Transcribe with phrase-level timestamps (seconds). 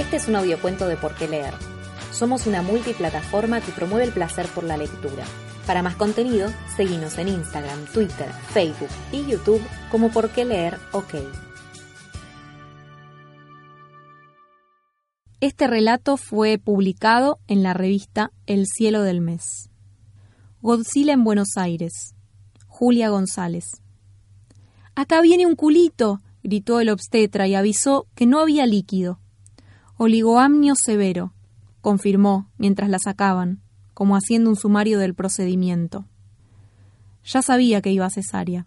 [0.00, 1.52] Este es un audiocuento de Por qué leer.
[2.10, 5.24] Somos una multiplataforma que promueve el placer por la lectura.
[5.66, 9.60] Para más contenido, seguimos en Instagram, Twitter, Facebook y YouTube
[9.90, 11.16] como Por qué leer OK.
[15.40, 19.68] Este relato fue publicado en la revista El cielo del mes.
[20.62, 22.14] Godzilla en Buenos Aires.
[22.66, 23.82] Julia González.
[24.94, 29.20] Acá viene un culito, gritó el obstetra y avisó que no había líquido.
[30.02, 31.34] Oligoamnio severo,
[31.82, 33.60] confirmó mientras la sacaban,
[33.92, 36.06] como haciendo un sumario del procedimiento.
[37.22, 38.66] Ya sabía que iba a cesárea.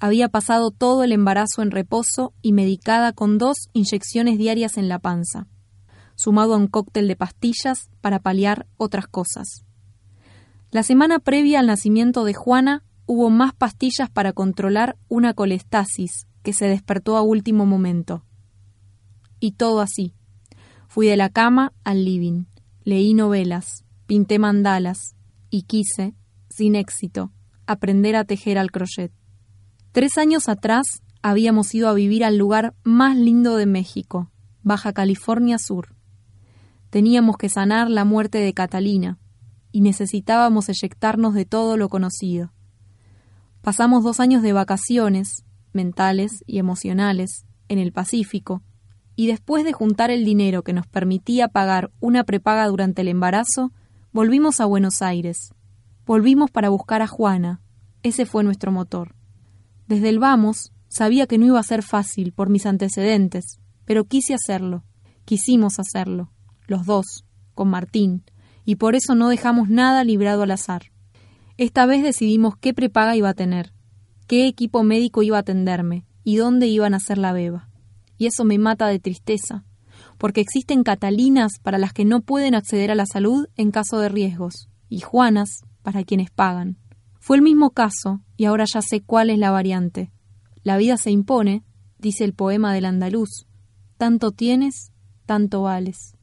[0.00, 4.98] Había pasado todo el embarazo en reposo y medicada con dos inyecciones diarias en la
[4.98, 5.48] panza,
[6.14, 9.66] sumado a un cóctel de pastillas para paliar otras cosas.
[10.70, 16.54] La semana previa al nacimiento de Juana hubo más pastillas para controlar una colestasis que
[16.54, 18.24] se despertó a último momento.
[19.40, 20.14] Y todo así.
[20.88, 22.46] Fui de la cama al living,
[22.82, 25.14] leí novelas, pinté mandalas
[25.50, 26.14] y quise,
[26.48, 27.30] sin éxito,
[27.66, 29.12] aprender a tejer al crochet.
[29.92, 34.30] Tres años atrás habíamos ido a vivir al lugar más lindo de México,
[34.62, 35.94] Baja California Sur.
[36.88, 39.18] Teníamos que sanar la muerte de Catalina
[39.72, 42.54] y necesitábamos eyectarnos de todo lo conocido.
[43.60, 48.62] Pasamos dos años de vacaciones, mentales y emocionales, en el Pacífico,
[49.18, 53.72] y después de juntar el dinero que nos permitía pagar una prepaga durante el embarazo,
[54.12, 55.52] volvimos a Buenos Aires.
[56.06, 57.60] Volvimos para buscar a Juana.
[58.04, 59.16] Ese fue nuestro motor.
[59.88, 64.34] Desde el vamos, sabía que no iba a ser fácil por mis antecedentes, pero quise
[64.34, 64.84] hacerlo.
[65.24, 66.30] Quisimos hacerlo,
[66.68, 67.24] los dos,
[67.56, 68.22] con Martín,
[68.64, 70.92] y por eso no dejamos nada librado al azar.
[71.56, 73.72] Esta vez decidimos qué prepaga iba a tener,
[74.28, 77.67] qué equipo médico iba a atenderme y dónde iban a hacer la beba.
[78.18, 79.64] Y eso me mata de tristeza,
[80.18, 84.08] porque existen catalinas para las que no pueden acceder a la salud en caso de
[84.08, 86.76] riesgos, y Juanas para quienes pagan.
[87.20, 90.10] Fue el mismo caso, y ahora ya sé cuál es la variante.
[90.62, 91.64] La vida se impone,
[91.98, 93.46] dice el poema del andaluz.
[93.96, 94.92] Tanto tienes,
[95.24, 96.16] tanto vales.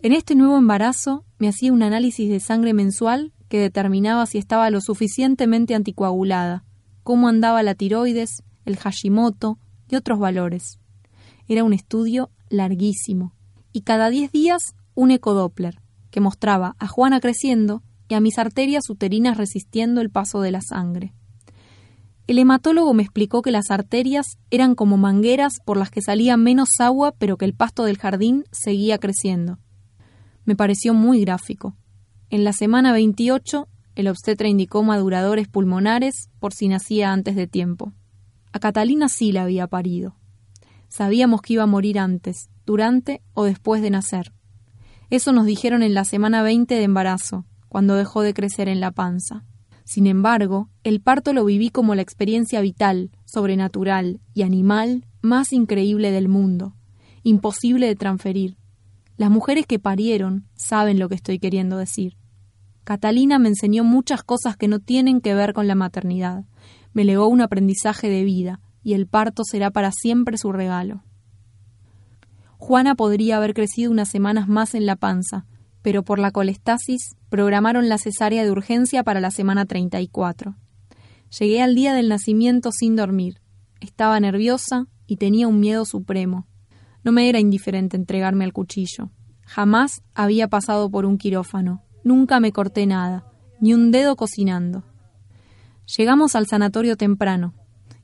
[0.00, 4.70] En este nuevo embarazo me hacía un análisis de sangre mensual que determinaba si estaba
[4.70, 6.64] lo suficientemente anticoagulada,
[7.02, 9.58] cómo andaba la tiroides, el Hashimoto
[9.88, 10.80] y otros valores.
[11.52, 13.34] Era un estudio larguísimo,
[13.74, 18.88] y cada diez días un ecodoppler, que mostraba a Juana creciendo y a mis arterias
[18.88, 21.12] uterinas resistiendo el paso de la sangre.
[22.26, 26.70] El hematólogo me explicó que las arterias eran como mangueras por las que salía menos
[26.78, 29.58] agua pero que el pasto del jardín seguía creciendo.
[30.46, 31.76] Me pareció muy gráfico.
[32.30, 37.92] En la semana 28, el obstetra indicó maduradores pulmonares por si nacía antes de tiempo.
[38.52, 40.16] A Catalina sí la había parido.
[40.92, 44.34] Sabíamos que iba a morir antes, durante o después de nacer.
[45.08, 48.90] Eso nos dijeron en la semana 20 de embarazo, cuando dejó de crecer en la
[48.90, 49.42] panza.
[49.84, 56.10] Sin embargo, el parto lo viví como la experiencia vital, sobrenatural y animal más increíble
[56.10, 56.76] del mundo,
[57.22, 58.58] imposible de transferir.
[59.16, 62.18] Las mujeres que parieron saben lo que estoy queriendo decir.
[62.84, 66.44] Catalina me enseñó muchas cosas que no tienen que ver con la maternidad.
[66.92, 71.02] Me legó un aprendizaje de vida, y el parto será para siempre su regalo.
[72.58, 75.46] Juana podría haber crecido unas semanas más en la panza,
[75.82, 80.56] pero por la colestasis programaron la cesárea de urgencia para la semana 34.
[81.38, 83.40] Llegué al día del nacimiento sin dormir.
[83.80, 86.46] Estaba nerviosa y tenía un miedo supremo.
[87.02, 89.10] No me era indiferente entregarme al cuchillo.
[89.44, 91.82] Jamás había pasado por un quirófano.
[92.04, 93.26] Nunca me corté nada,
[93.60, 94.84] ni un dedo cocinando.
[95.96, 97.54] Llegamos al sanatorio temprano.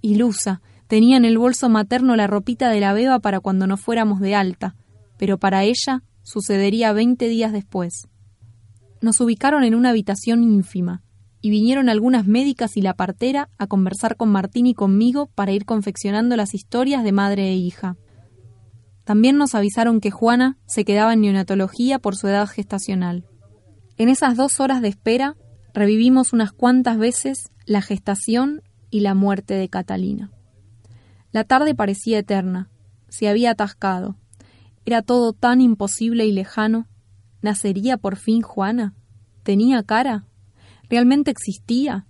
[0.00, 4.20] Ilusa, tenía en el bolso materno la ropita de la beba para cuando no fuéramos
[4.20, 4.76] de alta,
[5.18, 8.08] pero para ella sucedería veinte días después.
[9.00, 11.02] Nos ubicaron en una habitación ínfima,
[11.40, 15.64] y vinieron algunas médicas y la partera a conversar con Martín y conmigo para ir
[15.64, 17.96] confeccionando las historias de madre e hija.
[19.04, 23.24] También nos avisaron que Juana se quedaba en neonatología por su edad gestacional.
[23.96, 25.36] En esas dos horas de espera
[25.72, 30.30] revivimos unas cuantas veces la gestación y la muerte de Catalina.
[31.32, 32.70] La tarde parecía eterna,
[33.08, 34.16] se había atascado.
[34.84, 36.88] Era todo tan imposible y lejano.
[37.42, 38.94] ¿Nacería por fin Juana?
[39.42, 40.26] ¿Tenía cara?
[40.88, 42.06] ¿Realmente existía?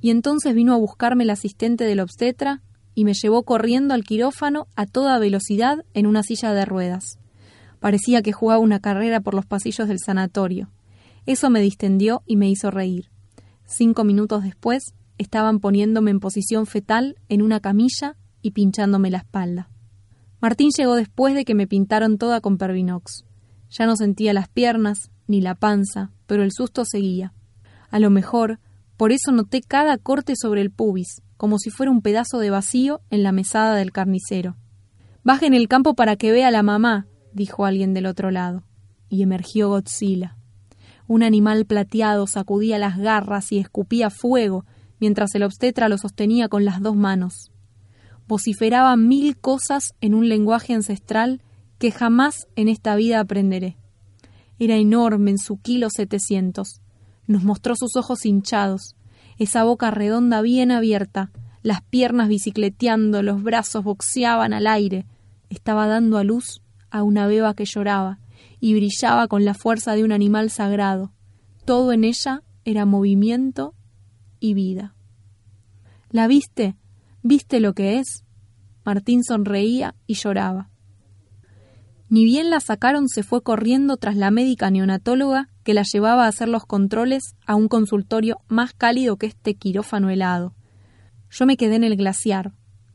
[0.00, 2.62] Y entonces vino a buscarme el asistente del obstetra
[2.94, 7.18] y me llevó corriendo al quirófano a toda velocidad en una silla de ruedas.
[7.80, 10.70] Parecía que jugaba una carrera por los pasillos del sanatorio.
[11.26, 13.10] Eso me distendió y me hizo reír.
[13.66, 19.70] Cinco minutos después estaban poniéndome en posición fetal en una camilla y pinchándome la espalda.
[20.40, 23.24] Martín llegó después de que me pintaron toda con Pervinox.
[23.70, 27.32] Ya no sentía las piernas ni la panza, pero el susto seguía.
[27.90, 28.60] A lo mejor,
[28.96, 33.00] por eso noté cada corte sobre el pubis, como si fuera un pedazo de vacío
[33.10, 34.56] en la mesada del carnicero.
[35.22, 38.64] Baje en el campo para que vea a la mamá, dijo alguien del otro lado,
[39.08, 40.36] y emergió Godzilla.
[41.06, 44.64] Un animal plateado sacudía las garras y escupía fuego,
[45.00, 47.50] mientras el obstetra lo sostenía con las dos manos.
[48.26, 51.42] Vociferaba mil cosas en un lenguaje ancestral
[51.78, 53.76] que jamás en esta vida aprenderé.
[54.58, 56.80] Era enorme en su kilo setecientos.
[57.26, 58.94] Nos mostró sus ojos hinchados,
[59.38, 61.30] esa boca redonda bien abierta,
[61.62, 65.06] las piernas bicicleteando, los brazos boxeaban al aire.
[65.50, 68.20] Estaba dando a luz a una beba que lloraba
[68.60, 71.12] y brillaba con la fuerza de un animal sagrado.
[71.64, 73.74] Todo en ella era movimiento
[74.44, 74.94] y vida.
[76.10, 76.76] ¿La viste?
[77.22, 78.24] ¿Viste lo que es?
[78.84, 80.68] Martín sonreía y lloraba.
[82.10, 86.28] Ni bien la sacaron, se fue corriendo tras la médica neonatóloga que la llevaba a
[86.28, 90.54] hacer los controles a un consultorio más cálido que este quirófano helado.
[91.30, 92.52] Yo me quedé en el glaciar,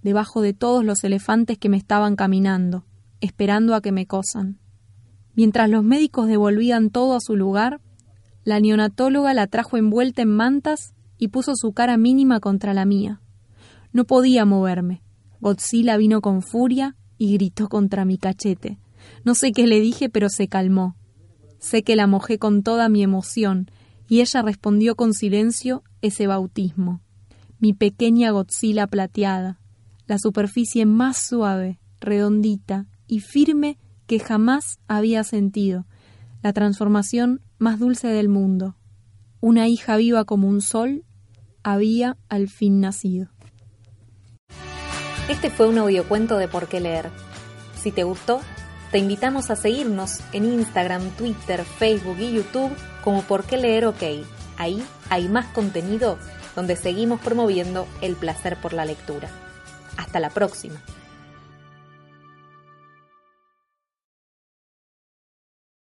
[0.00, 2.84] debajo de todos los elefantes que me estaban caminando,
[3.20, 4.60] esperando a que me cosan.
[5.34, 7.80] Mientras los médicos devolvían todo a su lugar,
[8.44, 13.20] la neonatóloga la trajo envuelta en mantas y puso su cara mínima contra la mía.
[13.92, 15.04] No podía moverme.
[15.38, 18.80] Godzilla vino con furia y gritó contra mi cachete.
[19.24, 20.96] No sé qué le dije, pero se calmó.
[21.60, 23.70] Sé que la mojé con toda mi emoción,
[24.08, 27.00] y ella respondió con silencio ese bautismo.
[27.60, 29.60] Mi pequeña Godzilla plateada,
[30.08, 33.78] la superficie más suave, redondita y firme
[34.08, 35.86] que jamás había sentido,
[36.42, 38.74] la transformación más dulce del mundo.
[39.40, 41.04] Una hija viva como un sol
[41.62, 43.28] había al fin nacido.
[45.28, 47.10] Este fue un audiocuento de Por qué leer.
[47.80, 48.40] Si te gustó,
[48.90, 52.72] te invitamos a seguirnos en Instagram, Twitter, Facebook y YouTube
[53.02, 54.02] como Por qué leer OK.
[54.58, 56.18] Ahí hay más contenido
[56.54, 59.28] donde seguimos promoviendo el placer por la lectura.
[59.96, 60.80] Hasta la próxima.